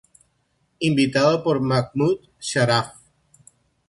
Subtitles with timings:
[0.89, 2.89] Invitado por Mahmoud Sharaf.